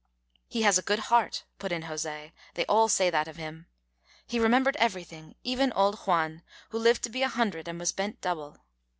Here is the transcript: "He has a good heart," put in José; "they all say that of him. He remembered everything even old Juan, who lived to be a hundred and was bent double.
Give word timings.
"He 0.47 0.63
has 0.63 0.79
a 0.79 0.81
good 0.81 0.97
heart," 1.13 1.43
put 1.59 1.71
in 1.71 1.83
José; 1.83 2.31
"they 2.55 2.65
all 2.65 2.89
say 2.89 3.11
that 3.11 3.27
of 3.27 3.35
him. 3.35 3.67
He 4.25 4.39
remembered 4.39 4.75
everything 4.77 5.35
even 5.43 5.71
old 5.73 5.95
Juan, 6.07 6.41
who 6.69 6.79
lived 6.79 7.03
to 7.03 7.11
be 7.11 7.21
a 7.21 7.29
hundred 7.29 7.67
and 7.67 7.77
was 7.79 7.91
bent 7.91 8.19
double. 8.19 8.57